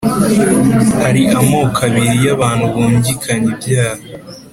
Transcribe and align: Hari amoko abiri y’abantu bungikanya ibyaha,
Hari 1.03 1.21
amoko 1.39 1.79
abiri 1.87 2.15
y’abantu 2.25 2.63
bungikanya 2.73 3.49
ibyaha, 3.53 4.01